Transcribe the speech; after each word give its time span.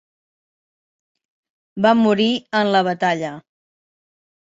Va 1.87 1.93
morir 2.01 2.29
en 2.63 2.75
la 2.75 2.85
batalla. 2.91 3.37